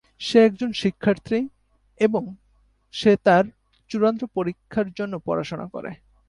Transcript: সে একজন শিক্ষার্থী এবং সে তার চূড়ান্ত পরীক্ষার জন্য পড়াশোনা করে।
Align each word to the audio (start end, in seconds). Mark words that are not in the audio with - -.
সে 0.21 0.37
একজন 0.45 0.69
শিক্ষার্থী 0.71 1.39
এবং 1.99 2.23
সে 2.93 3.11
তার 3.23 3.45
চূড়ান্ত 3.89 4.21
পরীক্ষার 4.35 4.87
জন্য 4.91 5.13
পড়াশোনা 5.25 5.67
করে। 5.67 5.91